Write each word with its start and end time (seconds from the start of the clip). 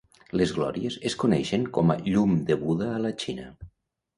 Les 0.39 0.53
glòries 0.59 0.95
es 1.09 1.15
coneixen 1.25 1.67
com 1.77 1.93
a 1.95 1.99
Llum 2.07 2.35
de 2.49 2.59
Buda 2.65 2.89
a 2.95 2.99
la 3.05 3.13
Xina. 3.25 3.49